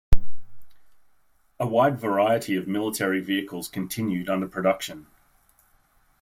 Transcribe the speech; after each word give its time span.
A 1.59 1.67
wide 1.67 1.99
variety 1.99 2.55
of 2.55 2.67
military 2.67 3.19
vehicles 3.21 3.67
continued 3.67 4.29
under 4.31 4.47
production. 4.47 5.05